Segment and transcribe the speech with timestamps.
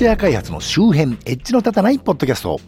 [0.00, 2.58] フトウェア開発の周辺、エッジの立たないポッドキャスト。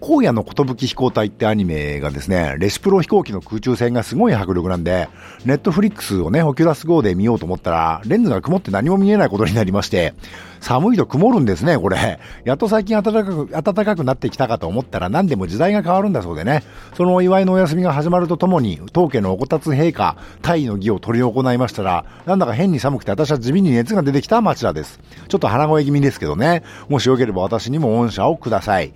[0.00, 5.08] 荒野の寿飛行隊ってアニメがですね、レシプロ飛行機の空中戦がすごい迫力なんで、
[5.44, 10.14] ネットフリックスをね、オキュラス GO で見ようと思ったら、レンズが曇って何も見えないことになりまして、
[10.60, 12.20] 寒いと曇るんですね、これ。
[12.44, 16.62] やっと最近暖かく、暖かくなってきたかと思ったら何でも時代が変わるんだそうでね。
[16.96, 25.00] そのお祝いのお休みが始まるとともに、当家のおこたつ陛下、大尉の儀を執り行いましたら、なんだか変に寒くて私は地味に熱が出てきた町田です。
[25.28, 26.62] ちょっと鼻声気味ですけどね。
[26.88, 28.92] もしよければ私にも御社をください。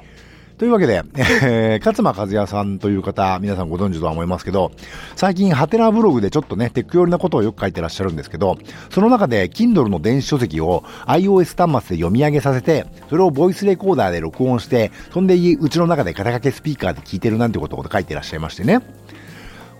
[0.58, 4.70] というわけで、えー、勝間和也さんという方、皆さんご存知とは思いますけど、
[5.16, 8.58] 最近、ハテナブログでちょっとね、テック寄りなことをよく書いてらっしゃるんですけど、
[8.90, 18.80] その中で、Kindle の電子書籍を iOS 端末で読み上げさせて、それをボイスレコーダーで録音して、そんで、うちの中で肩掛けスピーカーで聞いてるなんてことを書いてらっしゃいましてね。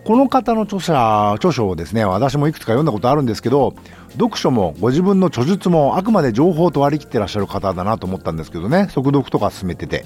[0.05, 3.75] この方の著者、著書をですね、私もいくつか読んだことあるんですけど、
[4.12, 10.05] 読書もご自分の著述もあくまで情報と割り切ってらっしゃる方だなと思ったんですけどね、速読とか進めてて。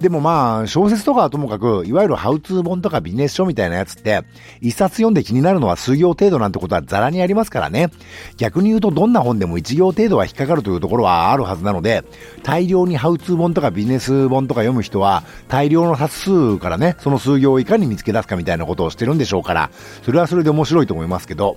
[0.00, 4.24] でもまあ、小説とかはともかく、いわゆるハウツー本とかビジネス書みたいなやつって、
[4.60, 7.90] 一冊読んで気になるのは数行程度なんてことはザラにありますからね。
[8.36, 12.02] 逆に言うとどんな本でも一行程度は引っかかるというところはあるはずなので、
[12.42, 19.70] 大量にハウツー本とかビジネス本とか読む人は、大量の冊数からね、その数行をいかに見つけ出すかみたいなことをしてるんでしょうから、
[20.02, 21.56] それはそれで面白いと思いますけど、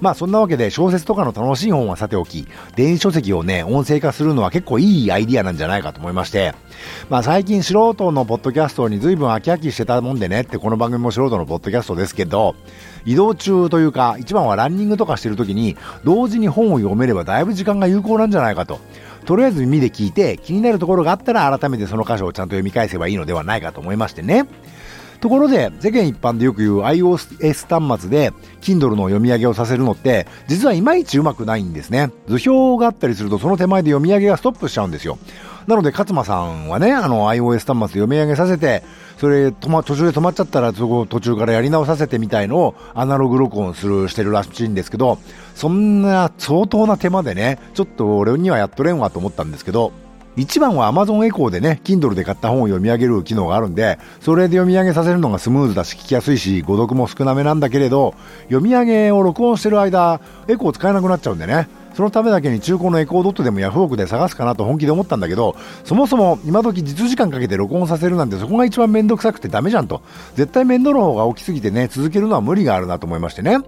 [0.00, 2.46] まあそんなわけで小説とかの楽しい本はさておき、
[2.76, 6.54] 電子書籍をね、音声化するのは結構いいアイディアなんじゃないかと思いまして、
[7.08, 12.54] まあ最近素人のポッドキャストに随分飽き飽きしてたもんでねってこの番組も素人のポッドキャストですけど、
[13.04, 18.80] 移動中というか、一番はランニングとかしてる時に、同時に本を読めればだいぶ時間が有効なんじゃないかと。
[19.24, 24.46] とりあえず耳で聞いて気になるところがあったら改めてその箇所をちゃんと読み返せばいいのではないかと思いましてね。
[25.20, 32.10] ところで、世間一般でよく言う iOS 端末で Kindle の読み上げをさせるのって、実はいまいちうまくないんですね。
[32.28, 35.18] 図表があったりするとその手前で読み上げがストップしちゃうんですよ。
[35.66, 38.82] なので、勝間さんはね、あの iOS 端末で読み上げさせて、
[39.18, 45.18] それ、止ま、途中で止まっちゃったら、そこ途中からやり直させてみたいのをアナログ録音する、してるらしいんですけど、
[45.54, 49.92] そんな相当な手間でね、ちょっと俺にはやっとれんわと思ったんですけど、
[50.38, 61.68] 一番は Amazon エコーでね、Kindle で買った本を読み上げる機能があるんで、それで読み上げさせるのがスムーズだし、聞きやすいし、誤読も少なめなんだけれど、読み上げを録音してる間、エコー使えなくなっちゃうんでね。
[61.98, 70.00] そのためだけに中古のエコードットでもヤフオクで探すかなと本気で思ったんだけど、そもそも今時実時間かけて録音させるなんてそこが一番めんどくさくてダメじゃんと。
[70.36, 73.58] 絶対面倒の方が大きすぎてね、続けるのは無理があるなと思いましてね。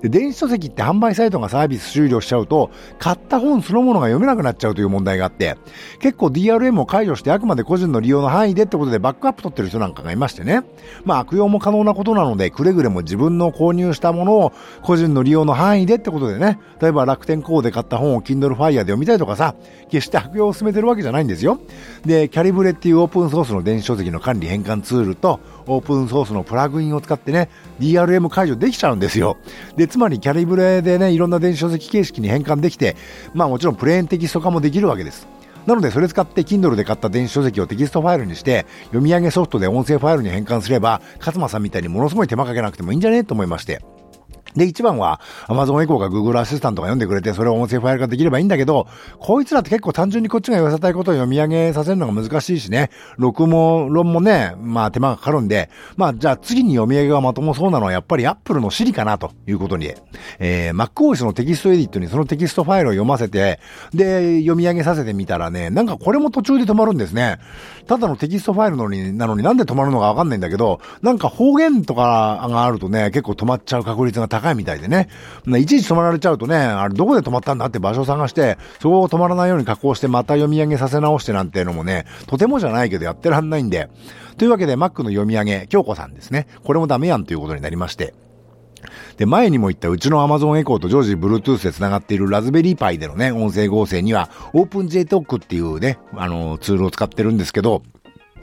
[0.00, 2.70] で電子書籍って販売サイトがサービス終了しちゃうと、
[3.00, 5.56] 買った本そのものが読めなくなっちゃうという問題があって、
[5.98, 10.62] 結構 DRM を解除してあくまで個人の利用の範囲でってことでバックアップ取ってる人なんかがいましてね。
[11.04, 19.54] まあ悪用も可能なことなので、くれぐれも自分の購入したものを個人の利用の範囲でってことでね、例えば楽天コーで買った本を Kindle Fire で読みたいとかさ、
[19.90, 21.58] 決して悪用を進めてるわけじゃないんですよ。
[22.04, 27.48] で、キャリブレっていうオープンソースの電子書籍の管理変換ツールと、オープンソースのプラグインを使ってね、
[27.80, 29.36] DRM 解除できちゃうんですよ。
[29.76, 32.96] で、つまり Calibre でね、いろんな電子書籍形式に変換できて、
[33.34, 35.26] まあもちろんプレーンテキスト化もできるわけです。
[35.64, 43.22] なのでそれ使って Kindle で買った電子書籍をテキストファイルにして読み上げソフトで音声ファイルに変換すれば勝間さんみたいにものすごい手間かけなくてもいいんじゃね？
[43.22, 43.80] と思いまして
[44.54, 48.86] で、一番は Amazon Echo か Google アシスタントが読んでくれて、それを音声ファイル化できればいいんだけど、
[49.18, 59.94] こいつらって結構単純にこっちが言わせたいことを読み上げさせるのが難しいしね、録、録音もね、まあ手間がかかるんで、まあじゃあ次に読み上げがまともそうなのはやっぱり Apple の Siri かなということに、
[60.38, 63.60] えー、MacOS の TextEdit にそのテキストファイルを読ませて、
[63.94, 67.38] で、読み上げさせてみたらね、なんかこれも途中で止まるんですね。
[67.86, 75.08] ただのテキストファイルのに、なのになんで止まるのかわかんないんだけど、なんか方言とかがあるとね、結構止まっちゃう確率が高い高いみたいでね。
[75.46, 83.88] いちいち止まられちゃうとね、あれどこで止まったんだって場所を探して、そこを止まらないように加工してまた読み上げさせ直してなんていうのもね、とてもじゃないけどやってらんないんで。
[84.36, 86.46] というわけで Mac の読み上げ、京子さんですね。
[86.64, 88.14] これもダメやんということになりまして。
[89.16, 97.82] で、前にも言ったうちの Amazon Echo と常時 Bluetooth で繋がっているラズベリーパイでのね、音声合成には OpenJTalk っていうね、あの、ツールを使ってるんですけど、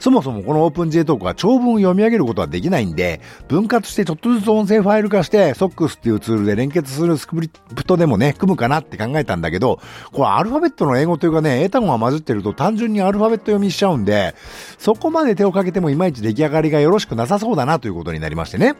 [0.00, 9.78] そもそもこの OpenJ トークは長文を読み上げることはできないんで、分割してちょっとずつ音声ファイル化して、SOX っていうツールで連結するスクリプトでもね、組むかなって考えたんだけど、
[10.10, 14.34] これアルファベットの英語というかね、英単語が混じってると単純にアルファベット読みしちゃうんで、
[14.78, 18.74] そこまで手をかけてもいまいち出来上がりがよろしくなさそうだなということになりましてね。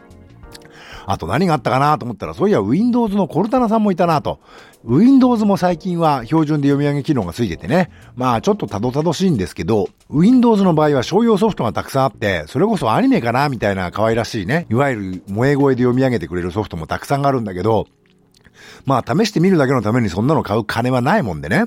[1.05, 4.39] あと何があったかなと思ったら、そういや Windows のコルタナさんもいたなと。
[4.83, 7.91] Windows も最近は標準で読み上げ機能がついててね。
[8.15, 17.87] まあちょっとたどたどしいんですけど、Windows の場合は商用ソフトがたくさんあって、それこそアニメかなみたいな可愛らしいね、いわゆる萌え声で読み上げてくれるソフトもたくさんあるんだけど、
[18.85, 21.65] まあ試してみるだけのためにそんなの買う金はないもんでね。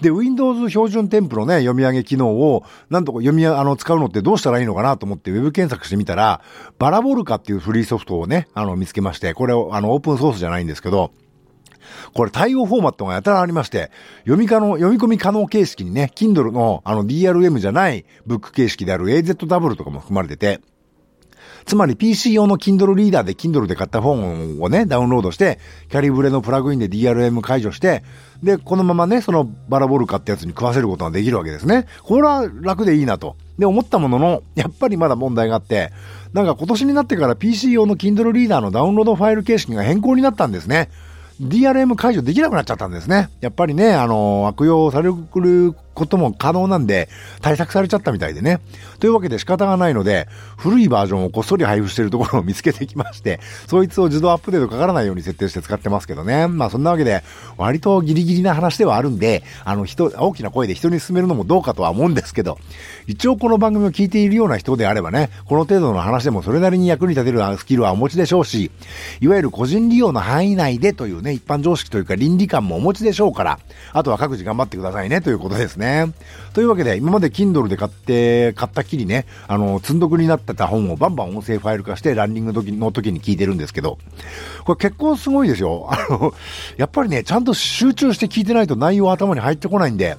[0.00, 6.40] で、Windows 標準添付のね、読み上げ機能を、なんとか読み、あの、使うのってどうしたらいいのかなと思って Web 検索してみたら、
[6.78, 11.12] バラボルカっていうフリーソフトをね、あの、見つけまして、これを、あの、オープンソースじゃないんですけど、
[12.12, 13.90] これ対応フォーマットがやたらありまして、
[14.20, 20.60] 読み可能、読み込み可能形式にね、Kindle のあの DRM じゃないブック形式である AZW とかも含まれてて、
[21.68, 25.58] つまり PC 用の Kindle リーダーで Kindle で買った本をね、ダウンロードして、
[25.90, 28.02] キャリブレのプラグインで DRM 解除して、
[28.42, 31.86] で、このままね、そのバラボルカってやつに食わせることができるわけですね。
[32.02, 33.36] これは楽でいいなと。
[33.58, 35.92] で、思ったものの、やっぱりまだ問題があって、
[36.32, 40.88] なんか今年になってから PC 用の Kindle リーダーのダウンロードファイル形式が変更になったんですね。
[41.40, 43.28] DRM 解除できなくなっちゃったんですね。
[43.40, 45.14] やっぱりね、あの、悪用される
[45.98, 47.08] ことも可能なんで、
[47.42, 48.60] 対策されちゃったみたいでね。
[49.00, 56.46] というわけで仕方がないので、古いバージョンをこっそり配布しているところを見つけてきまして、そいつを自動アップデートかからないように設定して使ってますけどね。
[56.46, 57.22] まあそんなわけで、
[57.56, 62.58] 割とギリギリな話ではあるんで、あの人、大きな声で人に勧めるのもどうかとは思うんですけど、
[63.06, 68.70] 一応この番組を聞いているような人であればね、この程度の話でもそれなりに役に立てるスキルはお持ちでしょうし、
[69.20, 73.58] いわゆる個人利用の範囲内でというね、一般常識というか倫理観もお持ちでしょうから、
[73.92, 75.87] あとは各自頑張ってくださいねということですね。
[76.06, 76.12] ね
[76.52, 83.98] というわけで、今まで Kindle で買って、買ったきりね、あの、積んどくになってた本をバンバン音声ファイル化してランニングの時の時に聞いてるんですけど、
[84.64, 85.88] これ結構すごいですよ。
[85.90, 86.34] あの、
[86.76, 90.16] やっぱりね、ちゃんと集中して聞いてないと内容頭に入ってこないんで、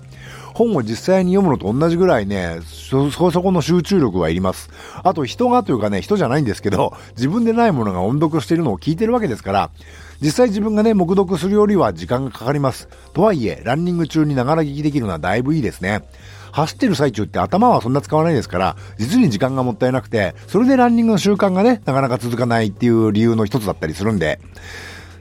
[0.60, 4.70] 本を実際に読むのと同じぐらいね、そ、そこの集中力はいります。
[5.04, 9.70] あと人がというかね、人じゃないんですけど、自分でないものが音読しているのを聞いてるわけですから、
[10.22, 12.90] 実際自分がね、黙読するよりは時間がかかります。
[13.14, 16.04] とはいえ、ランニング中にながら聞きできるのはだいぶいいですね。
[16.52, 24.42] 走ってる最中って頭はそんな使わないですから、実に時間がもったいなくて、それでランニングの習慣がね、なかなか続かないっていう理由の一つだったりするんで、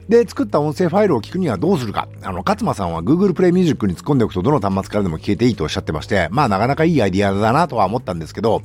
[0.09, 2.07] で、作った音声ファイルを聞くにはどうするか。
[2.23, 8.63] あの、勝間さんは Google Play Music に突っ込んでおくとどの端末からでも聞けていいとおっしゃってまして、まあなかなかいいアイディアだなとは思ったんですけど、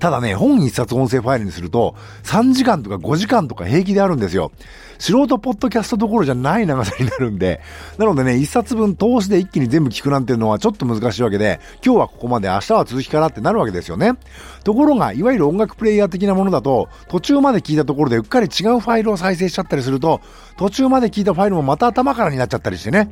[0.00, 1.94] ただね、本一冊音声ファイルにすると、
[2.24, 4.50] 3時間とか5時間とか平気であるんですよ。
[4.98, 7.60] 素人ポッドキャストどころじゃない長さになるんで、
[7.98, 14.14] なのでね、一冊分通しで一気に全部聞くなんていうのはちょっと難しいわけで、今日はここまで明日は続きからってなるわけですよね。
[14.64, 20.22] ところが、いわゆる音楽プレイヤー的なものだと、途中まで聞いたところでうっかり違うファイルを再生しちゃったりすると、
[20.56, 23.10] 途中まで聞いたファイルもまた頭からになっちゃったりしてね。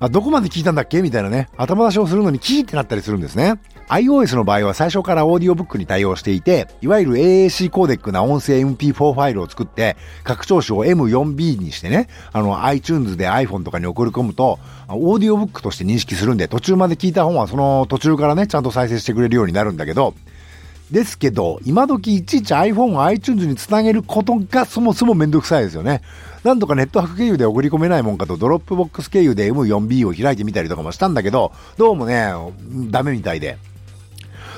[0.00, 1.02] あ、どこまで聞いたんだっけ？
[1.02, 3.54] みたいなね、頭出しをするのにキーってなったりするんですね。
[3.88, 14.58] iOS の場合は最初からオーディオブックに対応していて、いわゆる AAC コーデックな音声 MP4 ファイルを作って、拡張子を M4B にしてね、あの iTunes で iPhone とかに送り込むと、
[14.88, 20.14] オーディオブックとして認識するんで、途中まで聞いた本はその途中からね、ちゃんと再生してくれるようになるんだけど、
[20.90, 26.02] ですけど、今時いちいち iPhone を iTunes につなげることがそもそもめんどくさいですよね。
[26.44, 32.32] なんとかネットワーク経由で送り込めないもんかと Dropbox 経由で M4B を開いてみたりとかもしたんだけど、どうもね、
[32.90, 33.58] ダメみたいで。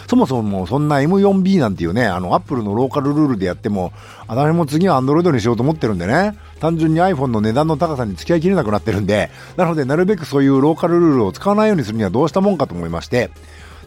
[0.08, 3.92] そもそもそんな M4B なんていうね、あの、Apple のローカルルールでやっても、
[4.26, 13.30] 私も次は Android にしようと思ってるんでね、単純に iPhone の値段の高さに付き合いきれなくなってるんで、なのでなるべくそういうローカルルールを使わないようにするにはどうしたもんかと思いまして、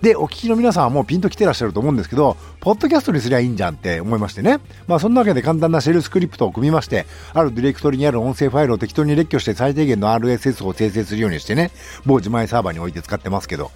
[0.02, 4.60] で、お聞きの皆さんはもうピンと来てらっしゃると思うんですけど、ポッドキャストにすりゃいいんじゃんって思いましてね。
[4.88, 11.72] まあそんなわけで簡単なシェルスクリプトを組みまして、あるディレクトリにある音声ファイルを適当に列挙して最低限の RSS を生成するようにしてね、
[12.06, 13.72] 某自前サーバーに置いて使ってますけど。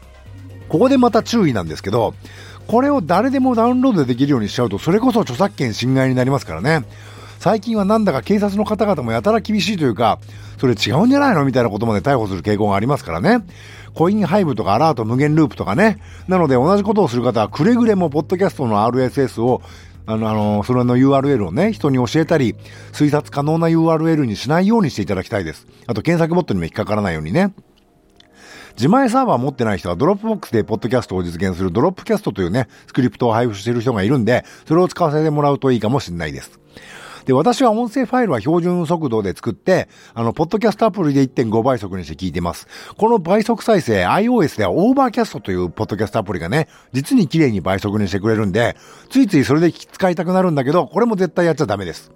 [0.67, 2.15] ここでまた注意なんですけど、
[2.65, 6.86] これを誰でもダウンロードできるようにしちゃうと、それこそ著作権侵害になりますからね。
[7.46, 10.18] 最近はなんだか警察の方々もやたら厳しいというか、
[10.60, 13.46] それ違うんじゃないのみたいなことまで逮捕する傾向がありますからね。
[13.94, 16.00] コインハイブとかアラート無限ループとかね。
[16.28, 19.62] なので同じことをする方はくれぐれもポッドキャストの RSS を
[20.08, 22.56] あの、あの、それの URL をね、人に教えたり、
[22.94, 25.68] 推察可能な URL にしないようにしていただきたいです。
[25.86, 27.54] あと、検索ボットにも引っかからないようにね。
[28.75, 36.60] 自前サーバー持ってない人は Dropbox でポッドキャストを実現する DropCast というね、スクリプトを配布している人がいるんで、それを使わせてもらうといいかもしれないです。
[37.25, 42.67] で、私は音声ファイルは標準速度で作って、あの、ポッドキャストアプリで1.5倍速にして聞いてます。
[42.98, 48.75] この倍速再生、iOS では Overcast というポッドキャストアプリがね、実に綺麗に倍速にしてくれるんで、
[49.10, 52.12] ついついそれで使いたくなるんだけど、これも絶対やっちゃダメです。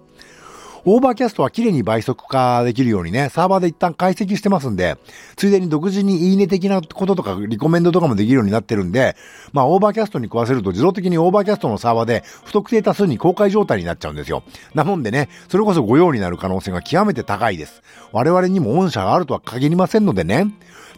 [0.85, 4.97] Overcast は綺麗に倍速化できるようにね、サーバーで一旦解析してますんで、
[5.35, 9.15] ついでに独自にいいね的なこととかリコメンドとかもできるようになってるんで、
[9.51, 14.43] まあ Overcast に食わせると自動的に Overcast のサーバーで不特定多数に公開状態になっちゃうんですよ。
[14.73, 17.81] なもんでね、それこそ御用になる可能性が極めて高いです。
[18.11, 20.47] 我々にも御社があるとは限りませんのでね。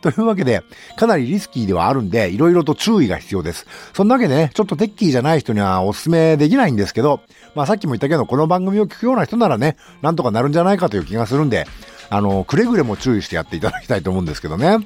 [0.02, 0.64] というわけで、
[0.98, 3.66] かなりリスキーではあるんで、いろいろと注意が必要です。
[3.94, 7.22] そんなわけでね、ちょっとテッキーじゃない人にはお勧めできないんですけど、
[7.56, 11.68] まあさっきも言ったけど、この番組を聞くような人ならね、なんとかなるんじゃないかという気がするんで、
[12.12, 14.78] あの、くれぐれも注意してやっていただきたいと思うんですけどね。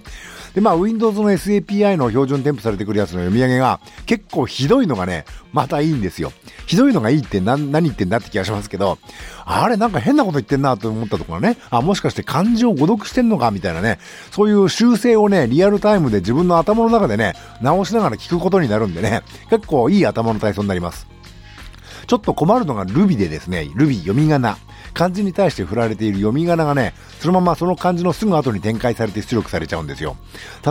[0.53, 6.31] で、まあ、Windows の SAPI の標準添付されてくるやつの読み上げが結構ひどいのがね、またいいんですよ。
[6.67, 8.99] ひどいのがいいって何何言ってんだって気がしますけど、
[9.43, 13.97] あれなんか変なこと言ってんなと思ったところね、あ、もしかして漢字を誤読してんのかみたいなね、
[14.31, 21.14] そういう修正をね、リアルタイムで自分の頭の中でね、直しながら聞くことになるんでね、結構いい頭の体操になります。
[22.07, 24.57] ちょっと困るのが Ruby でですね、Ruby 読み仮名。
[24.93, 30.15] 漢字に対して振られている読み仮名がね、そのままその漢字のすぐ後に展開されて出力されちゃうんですよ。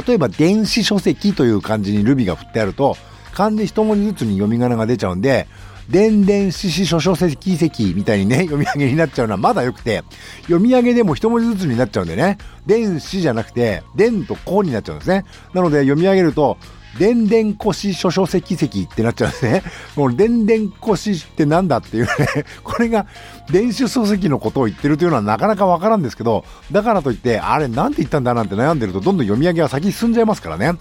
[0.07, 2.97] 例えば、電子書籍という漢字に Ruby が振ってあると、
[3.35, 5.47] 漢字一文字ずつに読み仮名が出ちゃうんで、
[5.89, 10.03] 電電子子書書籍席みたいにね、読み上げになっちゃうのはまだ良くて、
[10.43, 15.25] 読み上げでも一文字ずつになっちゃうんでね、電子じゃなくて、電とこになっちゃうんですね。
[15.53, 16.57] なので読み上げると、
[16.99, 19.63] 電電腰書書席席ってなっちゃうんですね。
[19.97, 22.11] もう電電腰ってなんだっていうね、
[22.63, 23.07] これが
[23.51, 30.79] 電子書籍のことを言ってるというのはなかなかわからんですけど、だからといって、あれなんて言ったんだなんて悩んでるとどんどん読み上げが先に進んじゃいますからね。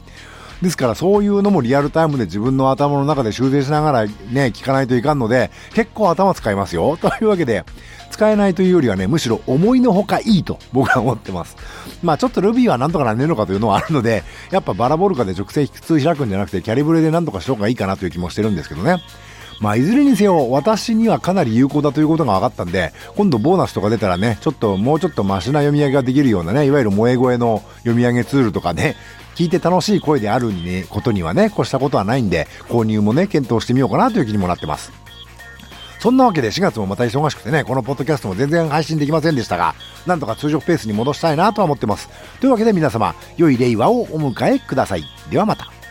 [0.61, 6.97] ですからそういうのもリアルタイムで自分の頭の中で修正しながらね、聞かないといかんので、結構頭使いますよ。
[7.01, 7.63] というわけで、
[8.11, 11.57] 使えないというよりはね、むしろ思いのほかいいと僕は思ってます。
[12.03, 18.97] まあちょっと Ruby はなんとかなんねえのかというのはあるので、やっぱバラボルカで直接普通開くんじゃなくて、キャリブレでなんとかした方がいいかなという気もしてるんですけどね。
[19.59, 28.95] まあ、いずれにせよ、私にはかなり有効だということが分かったんで、今度ボーナスとか出たらね、ちょっともうちょっとマシな読み上げができるようなね、いわゆる萌え声の読み上げツールとかね、
[29.35, 34.91] 聞いて楽しい声であるに、ね、ことにはね、越したことはないんで、購入もね、検討してみようかなという気にもなってます。
[35.99, 39.73] そんなわけで4月もまた忙しくてね、このポッドキャストも全然配信できませんでしたが、
[40.05, 42.09] なんとか通常ペースに戻したいなとは思ってます。
[42.41, 45.03] というわけで皆様、良い令和をお迎えください。
[45.31, 45.82] ではまた。